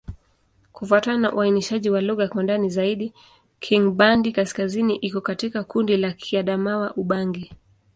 Kufuatana 0.73 1.17
na 1.17 1.33
uainishaji 1.33 1.89
wa 1.89 2.01
lugha 2.01 2.27
kwa 2.27 2.43
ndani 2.43 2.69
zaidi, 2.69 3.13
Kingbandi-Kaskazini 3.59 4.95
iko 4.95 5.21
katika 5.21 5.63
kundi 5.63 5.97
la 5.97 6.11
Kiadamawa-Ubangi. 6.13 7.51